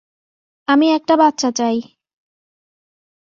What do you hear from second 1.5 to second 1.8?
চাই।